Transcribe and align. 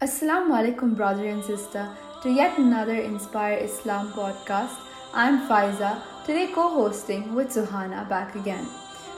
Assalamu 0.00 0.52
alaikum, 0.56 0.94
brother 0.94 1.26
and 1.26 1.42
sister, 1.42 1.88
to 2.22 2.30
yet 2.30 2.56
another 2.56 2.94
Inspire 2.94 3.54
Islam 3.54 4.12
podcast. 4.12 4.76
I'm 5.12 5.48
Faiza, 5.48 6.02
today 6.24 6.52
co 6.54 6.68
hosting 6.68 7.34
with 7.34 7.48
Suhana 7.48 8.08
back 8.08 8.36
again. 8.36 8.64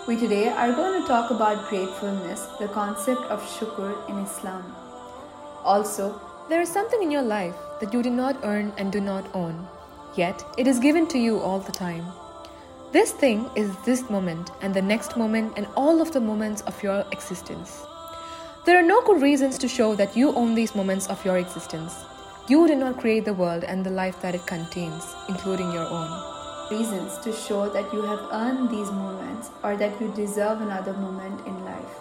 We 0.09 0.17
today 0.17 0.49
are 0.49 0.73
going 0.73 1.03
to 1.03 1.07
talk 1.07 1.31
about 1.31 1.69
gratefulness, 1.69 2.47
the 2.59 2.69
concept 2.69 3.21
of 3.37 3.43
shukr 3.43 4.09
in 4.09 4.21
Islam. 4.21 4.75
Also, 5.65 6.19
there 6.49 6.63
is 6.63 6.73
something 6.73 7.03
in 7.03 7.11
your 7.11 7.29
life 7.35 7.57
that 7.83 7.93
you 7.93 8.03
did 8.03 8.15
not 8.15 8.43
earn 8.43 8.73
and 8.79 8.91
do 8.91 9.03
not 9.03 9.29
own, 9.35 9.69
yet 10.15 10.43
it 10.57 10.67
is 10.67 10.79
given 10.79 11.07
to 11.09 11.19
you 11.19 11.41
all 11.41 11.61
the 11.61 11.73
time. 11.73 12.07
This 12.91 13.13
thing 13.13 13.51
is 13.55 13.77
this 13.85 14.09
moment 14.09 14.51
and 14.63 14.73
the 14.73 14.89
next 14.97 15.19
moment 15.19 15.53
and 15.59 15.67
all 15.77 16.01
of 16.01 16.15
the 16.15 16.23
moments 16.23 16.63
of 16.63 16.83
your 16.83 17.05
existence. 17.13 17.83
There 18.67 18.79
are 18.79 18.83
no 18.83 19.01
good 19.01 19.23
reasons 19.23 19.57
to 19.59 19.69
show 19.69 19.95
that 19.95 20.15
you 20.15 20.35
own 20.35 20.55
these 20.55 20.75
moments 20.75 21.07
of 21.09 21.25
your 21.25 21.39
existence. 21.39 21.95
You 22.47 22.67
did 22.69 22.77
not 22.77 22.99
create 23.01 23.25
the 23.25 23.33
world 23.33 23.65
and 23.65 23.83
the 23.83 23.91
life 23.91 24.21
that 24.21 24.35
it 24.35 24.47
contains, 24.47 25.15
including 25.31 25.73
your 25.73 25.87
own. 25.87 26.11
Reasons 26.71 27.17
to 27.25 27.33
show 27.33 27.71
that 27.71 27.91
you 27.91 28.03
have 28.03 28.29
earned 28.33 28.69
these 28.69 28.91
moments 28.91 29.49
or 29.65 29.79
that 29.79 29.99
you 29.99 30.13
deserve 30.15 30.61
another 30.61 30.93
moment 30.93 31.47
in 31.47 31.65
life. 31.65 31.95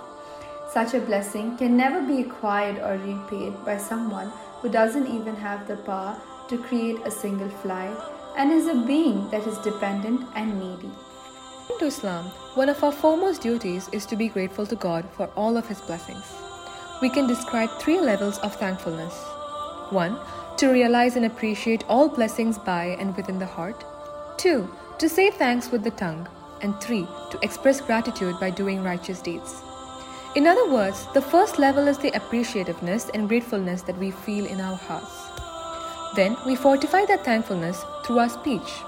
Such 0.70 0.94
a 0.94 1.00
blessing 1.00 1.56
can 1.56 1.78
never 1.78 2.02
be 2.02 2.24
acquired 2.24 2.80
or 2.80 2.98
repaid 2.98 3.54
by 3.64 3.78
someone 3.78 4.30
who 4.60 4.68
doesn't 4.70 5.08
even 5.08 5.38
have 5.38 5.66
the 5.66 5.78
power 5.78 6.20
to 6.50 6.58
create 6.58 7.00
a 7.06 7.12
single 7.12 7.50
fly 7.50 7.88
and 8.36 8.52
is 8.52 8.68
a 8.68 8.76
being 8.86 9.30
that 9.32 9.48
is 9.48 9.58
dependent 9.60 10.28
and 10.36 10.60
needy. 10.60 10.92
According 11.64 11.80
To 11.80 11.86
Islam, 11.86 12.26
one 12.56 12.68
of 12.68 12.84
our 12.84 12.92
foremost 12.92 13.42
duties 13.42 13.88
is 13.94 14.06
to 14.08 14.18
be 14.18 14.28
grateful 14.28 14.66
to 14.66 14.76
God 14.76 15.10
for 15.16 15.28
all 15.38 15.56
of 15.56 15.66
His 15.68 15.80
blessings. 15.80 16.26
We 17.02 17.10
can 17.10 17.28
describe 17.28 17.70
three 17.80 18.02
levels 18.02 18.40
of 18.40 18.56
thankfulness 18.56 19.14
1. 19.92 20.20
To 20.58 20.68
realize 20.68 21.16
and 21.16 21.26
appreciate 21.26 21.86
all 21.88 22.10
blessings 22.10 22.58
by 22.58 22.98
and 23.00 23.16
within 23.16 23.40
the 23.40 23.46
heart. 23.46 23.86
2. 24.38 24.70
To 24.98 25.08
say 25.08 25.32
thanks 25.32 25.72
with 25.72 25.86
the 25.86 25.92
tongue. 25.92 26.28
And 26.62 26.76
3. 26.82 27.08
To 27.32 27.40
express 27.42 27.80
gratitude 27.80 28.36
by 28.42 28.50
doing 28.50 28.84
righteous 28.84 29.22
deeds. 29.22 29.62
In 30.36 30.46
other 30.46 30.70
words, 30.70 31.08
the 31.14 31.22
first 31.22 31.58
level 31.58 31.88
is 31.88 31.98
the 31.98 32.12
appreciativeness 32.12 33.10
and 33.14 33.30
gratefulness 33.30 33.82
that 33.84 33.98
we 33.98 34.12
feel 34.12 34.46
in 34.46 34.60
our 34.60 34.76
hearts. 34.76 35.30
Then 36.18 36.36
we 36.46 36.58
fortify 36.58 37.06
that 37.06 37.24
thankfulness 37.24 37.82
through 38.04 38.20
our 38.20 38.30
speech. 38.30 38.84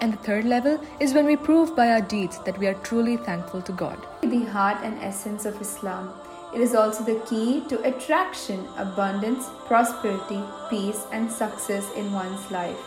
And 0.00 0.14
the 0.14 0.22
third 0.28 0.46
level 0.46 0.80
is 0.98 1.12
when 1.12 1.26
we 1.26 1.36
prove 1.36 1.76
by 1.76 1.90
our 1.90 2.00
deeds 2.00 2.38
that 2.44 2.56
we 2.56 2.66
are 2.66 2.80
truly 2.88 3.18
thankful 3.18 3.60
to 3.60 3.72
God. 3.72 3.98
The 4.22 4.46
heart 4.46 4.78
and 4.82 4.98
essence 5.02 5.44
of 5.44 5.60
Islam. 5.60 6.14
It 6.54 6.60
is 6.60 6.74
also 6.74 7.04
the 7.04 7.20
key 7.28 7.62
to 7.68 7.80
attraction, 7.82 8.66
abundance, 8.76 9.48
prosperity, 9.66 10.42
peace, 10.68 11.06
and 11.12 11.30
success 11.30 11.90
in 11.96 12.12
one's 12.12 12.50
life. 12.50 12.78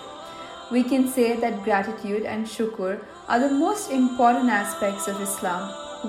We 0.72 0.83
can 0.83 1.08
say 1.08 1.36
that 1.38 1.64
gratitude 1.64 2.23
and 2.23 2.45
shukr 2.45 3.03
are 3.30 3.39
the 3.39 3.53
most 3.53 3.92
important 3.92 4.50
aspects 4.50 5.08
of 5.08 5.22
Islam. 5.22 5.64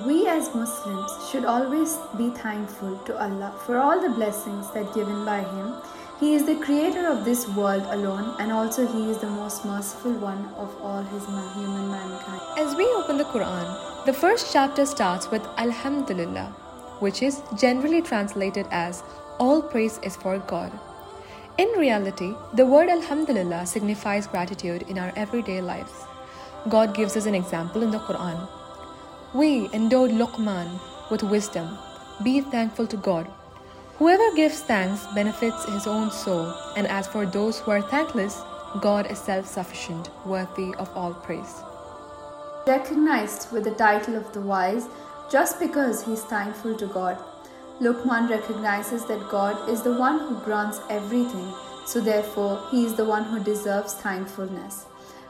We 0.06 0.26
as 0.26 0.54
Muslims 0.54 1.12
should 1.30 1.44
always 1.44 1.96
be 2.18 2.30
thankful 2.30 2.98
to 3.06 3.18
Allah 3.22 3.52
for 3.64 3.78
all 3.78 4.00
the 4.00 4.10
blessings 4.10 4.70
that 4.72 4.94
given 4.94 5.24
by 5.24 5.42
Him 5.42 5.74
he 6.20 6.34
is 6.34 6.44
the 6.46 6.54
creator 6.54 7.08
of 7.08 7.24
this 7.24 7.48
world 7.48 7.82
alone, 7.90 8.36
and 8.38 8.52
also 8.52 8.86
He 8.86 9.10
is 9.10 9.18
the 9.18 9.28
most 9.28 9.64
merciful 9.64 10.12
one 10.12 10.48
of 10.56 10.70
all 10.80 11.02
His 11.02 11.26
human 11.26 11.90
mankind. 11.90 12.40
As 12.56 12.76
we 12.76 12.86
open 12.94 13.18
the 13.18 13.24
Quran, 13.24 14.06
the 14.06 14.12
first 14.12 14.52
chapter 14.52 14.86
starts 14.86 15.28
with 15.32 15.44
Alhamdulillah, 15.58 16.54
which 17.00 17.22
is 17.22 17.42
generally 17.56 18.02
translated 18.02 18.66
as 18.70 19.02
All 19.38 19.60
praise 19.60 19.98
is 20.02 20.16
for 20.16 20.38
God. 20.38 20.72
In 21.58 21.68
reality, 21.76 22.34
the 22.54 22.66
word 22.66 22.88
Alhamdulillah 22.88 23.66
signifies 23.66 24.26
gratitude 24.26 24.82
in 24.88 24.98
our 24.98 25.12
everyday 25.16 25.60
lives. 25.60 25.92
God 26.68 26.94
gives 26.94 27.16
us 27.16 27.26
an 27.26 27.34
example 27.34 27.82
in 27.82 27.90
the 27.90 27.98
Quran. 27.98 28.48
We 29.34 29.68
endowed 29.72 30.10
Luqman 30.10 30.80
with 31.10 31.22
wisdom. 31.24 31.76
Be 32.22 32.40
thankful 32.40 32.86
to 32.86 32.96
God 32.96 33.28
Whoever 33.98 34.34
gives 34.34 34.60
thanks 34.60 35.06
benefits 35.14 35.64
his 35.66 35.86
own 35.86 36.10
soul, 36.10 36.52
and 36.76 36.84
as 36.88 37.06
for 37.06 37.24
those 37.26 37.60
who 37.60 37.70
are 37.70 37.80
thankless, 37.80 38.42
God 38.80 39.08
is 39.08 39.20
self 39.20 39.46
sufficient, 39.46 40.10
worthy 40.26 40.74
of 40.80 40.90
all 40.96 41.14
praise. 41.14 41.62
Recognized 42.66 43.52
with 43.52 43.62
the 43.62 43.70
title 43.70 44.16
of 44.16 44.32
the 44.32 44.40
wise 44.40 44.88
just 45.30 45.58
because 45.58 46.04
he 46.04 46.12
is 46.12 46.22
thankful 46.22 46.76
to 46.76 46.86
God. 46.86 47.18
Luqman 47.80 48.30
recognizes 48.30 49.04
that 49.06 49.28
God 49.28 49.68
is 49.68 49.82
the 49.82 49.94
one 49.94 50.20
who 50.20 50.38
grants 50.44 50.80
everything, 50.88 51.52
so 51.86 52.00
therefore 52.00 52.60
he 52.70 52.84
is 52.84 52.94
the 52.94 53.04
one 53.04 53.24
who 53.24 53.42
deserves 53.42 53.94
thankfulness. 53.94 54.86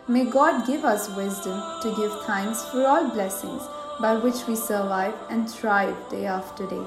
May 0.06 0.26
God 0.26 0.66
give 0.66 0.84
us 0.84 1.08
wisdom 1.16 1.58
to 1.82 1.94
give 1.96 2.24
thanks 2.26 2.62
for 2.70 2.86
all 2.86 3.08
blessings 3.08 3.62
by 4.00 4.14
which 4.16 4.46
we 4.46 4.56
survive 4.56 5.14
and 5.30 5.48
thrive 5.48 5.96
day 6.10 6.26
after 6.26 6.66
day. 6.66 6.84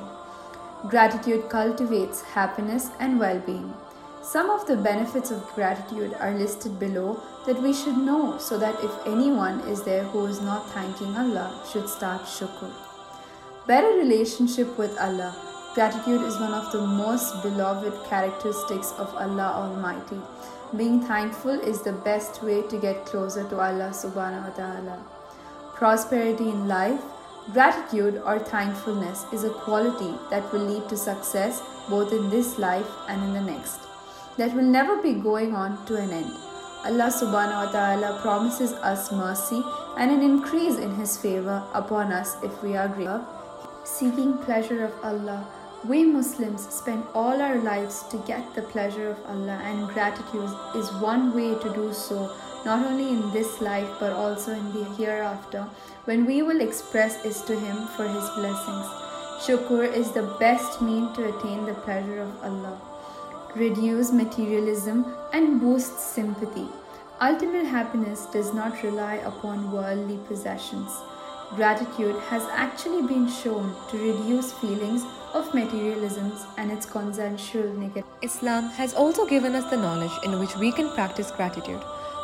Gratitude 0.89 1.49
cultivates 1.49 2.21
happiness 2.21 2.89
and 2.99 3.19
well 3.19 3.39
being. 3.39 3.73
Some 4.21 4.51
of 4.51 4.67
the 4.67 4.75
benefits 4.75 5.31
of 5.31 5.47
gratitude 5.55 6.13
are 6.19 6.37
listed 6.37 6.77
below 6.77 7.23
that 7.47 7.61
we 7.61 7.73
should 7.73 7.97
know 7.97 8.37
so 8.37 8.59
that 8.59 8.83
if 8.83 8.91
anyone 9.07 9.61
is 9.61 9.83
there 9.83 10.03
who 10.03 10.25
is 10.25 10.41
not 10.41 10.69
thanking 10.71 11.15
Allah, 11.15 11.63
should 11.71 11.89
start 11.89 12.21
shukr. 12.23 12.86
Better 13.67 13.97
relationship 13.97 14.77
with 14.77 14.97
Allah. 14.97 15.35
Gratitude 15.75 16.21
is 16.21 16.39
one 16.39 16.53
of 16.53 16.71
the 16.71 16.81
most 16.81 17.43
beloved 17.43 17.93
characteristics 18.09 18.93
of 18.97 19.13
Allah 19.15 19.51
Almighty. 19.61 20.21
Being 20.75 21.01
thankful 21.01 21.59
is 21.59 21.81
the 21.81 21.91
best 21.91 22.41
way 22.41 22.61
to 22.61 22.79
get 22.79 23.05
closer 23.05 23.43
to 23.49 23.59
Allah 23.59 23.91
subhanahu 23.91 24.47
wa 24.47 24.55
ta'ala. 24.55 24.97
Prosperity 25.75 26.49
in 26.49 26.67
life 26.67 27.01
Gratitude 27.53 28.21
or 28.25 28.39
thankfulness 28.39 29.23
is 29.31 29.45
a 29.45 29.49
quality 29.49 30.15
that 30.29 30.51
will 30.51 30.65
lead 30.67 30.89
to 30.89 30.97
success 30.97 31.61
both 31.89 32.11
in 32.11 32.29
this 32.29 32.59
life 32.59 32.89
and 33.07 33.23
in 33.23 33.31
the 33.31 33.39
next, 33.39 33.79
that 34.35 34.53
will 34.53 34.67
never 34.67 35.01
be 35.01 35.13
going 35.13 35.55
on 35.55 35.79
to 35.85 35.95
an 35.95 36.11
end. 36.11 36.33
Allah 36.83 37.07
subhanahu 37.07 37.65
wa 37.65 37.71
ta'ala 37.71 38.19
promises 38.21 38.73
us 38.83 39.13
mercy 39.13 39.63
and 39.97 40.11
an 40.11 40.21
increase 40.21 40.75
in 40.75 40.93
His 40.95 41.15
favor 41.15 41.63
upon 41.73 42.11
us 42.11 42.35
if 42.43 42.61
we 42.61 42.75
are 42.75 42.89
grateful. 42.89 43.36
Seeking 43.87 44.37
pleasure 44.39 44.83
of 44.83 44.93
Allah, 45.01 45.47
we 45.87 46.03
Muslims 46.03 46.67
spend 46.69 47.03
all 47.15 47.41
our 47.41 47.57
lives 47.57 48.03
to 48.11 48.17
get 48.27 48.53
the 48.53 48.61
pleasure 48.61 49.11
of 49.11 49.25
Allah, 49.25 49.59
and 49.63 49.87
gratitude 49.87 50.51
is 50.75 50.91
one 51.01 51.33
way 51.33 51.55
to 51.55 51.73
do 51.73 51.93
so 51.93 52.29
not 52.65 52.85
only 52.85 53.07
in 53.07 53.31
this 53.31 53.61
life 53.61 53.89
but 53.97 54.11
also 54.11 54.51
in 54.51 54.73
the 54.73 54.83
hereafter, 54.95 55.65
when 56.03 56.25
we 56.25 56.41
will 56.41 56.59
express 56.59 57.23
is 57.23 57.41
to 57.43 57.57
Him 57.57 57.87
for 57.95 58.05
His 58.07 58.29
blessings. 58.31 58.85
Shukr 59.45 59.91
is 59.91 60.11
the 60.11 60.35
best 60.37 60.81
mean 60.81 61.13
to 61.13 61.29
attain 61.29 61.65
the 61.65 61.73
pleasure 61.73 62.21
of 62.21 62.43
Allah. 62.43 62.79
Reduce 63.55 64.11
materialism 64.11 65.05
and 65.31 65.61
boost 65.61 65.97
sympathy. 65.99 66.67
Ultimate 67.21 67.65
happiness 67.65 68.25
does 68.33 68.53
not 68.53 68.83
rely 68.83 69.15
upon 69.31 69.71
worldly 69.71 70.19
possessions. 70.27 70.91
Gratitude 71.55 72.19
has 72.23 72.43
actually 72.51 73.07
been 73.07 73.27
shown 73.29 73.73
to 73.89 73.97
reduce 73.97 74.51
feelings 74.53 75.03
of 75.33 75.53
materialism 75.53 76.33
and 76.57 76.71
its 76.71 76.85
consensual 76.85 77.73
negative. 77.73 78.03
Islam 78.21 78.69
has 78.71 78.93
also 78.93 79.25
given 79.25 79.55
us 79.55 79.69
the 79.69 79.77
knowledge 79.77 80.11
in 80.25 80.39
which 80.39 80.55
we 80.57 80.73
can 80.73 80.91
practice 80.91 81.31
gratitude. 81.31 81.81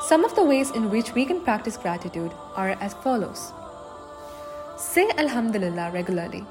Some 0.07 0.25
of 0.25 0.35
the 0.35 0.43
ways 0.43 0.71
in 0.71 0.89
which 0.89 1.13
we 1.13 1.25
can 1.25 1.39
practice 1.39 1.77
gratitude 1.77 2.31
are 2.55 2.71
as 2.81 2.93
follows 2.95 3.53
Say 4.77 5.09
Alhamdulillah 5.17 5.91
regularly. 5.91 6.45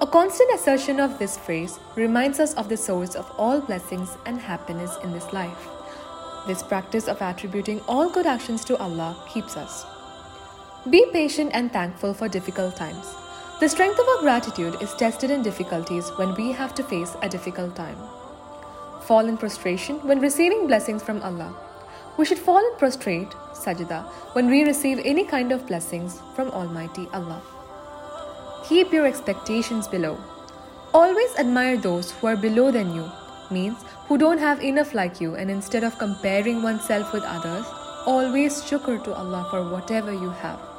A 0.00 0.06
constant 0.06 0.54
assertion 0.54 1.00
of 1.00 1.18
this 1.18 1.36
phrase 1.36 1.80
reminds 1.96 2.38
us 2.38 2.54
of 2.54 2.68
the 2.68 2.76
source 2.76 3.16
of 3.16 3.28
all 3.36 3.60
blessings 3.60 4.16
and 4.26 4.38
happiness 4.38 4.96
in 5.02 5.12
this 5.12 5.32
life. 5.32 5.68
This 6.46 6.62
practice 6.62 7.08
of 7.08 7.20
attributing 7.20 7.80
all 7.88 8.08
good 8.10 8.26
actions 8.26 8.64
to 8.66 8.76
Allah 8.76 9.16
keeps 9.32 9.56
us. 9.56 9.86
Be 10.90 11.06
patient 11.12 11.52
and 11.54 11.72
thankful 11.72 12.12
for 12.12 12.28
difficult 12.28 12.74
times. 12.74 13.14
The 13.60 13.68
strength 13.68 14.00
of 14.00 14.08
our 14.08 14.20
gratitude 14.22 14.82
is 14.82 14.92
tested 14.94 15.30
in 15.30 15.40
difficulties 15.40 16.08
when 16.16 16.34
we 16.34 16.50
have 16.50 16.74
to 16.74 16.82
face 16.82 17.14
a 17.22 17.28
difficult 17.28 17.76
time. 17.76 17.96
Fall 19.02 19.28
in 19.28 19.36
prostration 19.36 20.00
when 20.00 20.18
receiving 20.18 20.66
blessings 20.66 21.00
from 21.00 21.22
Allah. 21.22 21.54
We 22.18 22.24
should 22.24 22.40
fall 22.40 22.58
and 22.58 22.76
prostrate, 22.78 23.30
sajda, 23.54 24.02
when 24.32 24.50
we 24.50 24.64
receive 24.64 24.98
any 25.04 25.24
kind 25.24 25.52
of 25.52 25.68
blessings 25.68 26.20
from 26.34 26.50
Almighty 26.50 27.06
Allah. 27.12 27.40
Keep 28.68 28.92
your 28.92 29.06
expectations 29.06 29.86
below. 29.86 30.18
Always 30.92 31.36
admire 31.36 31.76
those 31.76 32.10
who 32.10 32.26
are 32.26 32.36
below 32.36 32.72
than 32.72 32.92
you, 32.92 33.08
means 33.52 33.78
who 34.08 34.18
don't 34.18 34.38
have 34.38 34.60
enough 34.60 34.94
like 34.94 35.20
you, 35.20 35.36
and 35.36 35.48
instead 35.48 35.84
of 35.84 35.96
comparing 36.00 36.60
oneself 36.60 37.12
with 37.12 37.22
others, 37.22 37.64
always 38.04 38.60
shukr 38.62 38.98
to 39.04 39.14
Allah 39.14 39.46
for 39.48 39.70
whatever 39.70 40.12
you 40.12 40.30
have. 40.30 40.71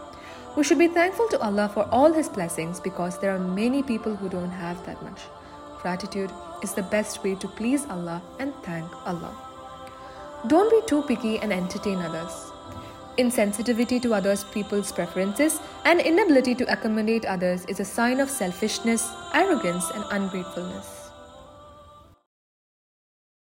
We 0.55 0.63
should 0.63 0.77
be 0.77 0.87
thankful 0.87 1.27
to 1.29 1.41
Allah 1.41 1.67
for 1.73 1.87
all 1.91 2.13
His 2.13 2.29
blessings 2.29 2.79
because 2.79 3.17
there 3.19 3.35
are 3.35 3.39
many 3.39 3.81
people 3.81 4.15
who 4.15 4.29
don't 4.29 4.51
have 4.51 4.85
that 4.85 5.01
much. 5.01 5.21
gratitude 5.83 6.31
is 6.63 6.73
the 6.73 6.83
best 6.91 7.23
way 7.23 7.35
to 7.35 7.47
please 7.47 7.85
Allah 7.95 8.21
and 8.39 8.53
thank 8.63 8.87
Allah. 9.05 9.35
Don't 10.47 10.71
be 10.71 10.81
too 10.87 11.01
picky 11.03 11.39
and 11.39 11.51
entertain 11.51 11.99
others. 11.99 12.51
Insensitivity 13.17 14.01
to 14.01 14.13
others' 14.13 14.45
people's 14.55 14.91
preferences 14.91 15.59
and 15.83 15.99
inability 15.99 16.55
to 16.55 16.71
accommodate 16.71 17.25
others 17.25 17.65
is 17.65 17.79
a 17.79 17.85
sign 17.85 18.19
of 18.21 18.29
selfishness, 18.29 19.09
arrogance, 19.33 19.91
and 19.91 20.05
ungratefulness. 20.09 21.02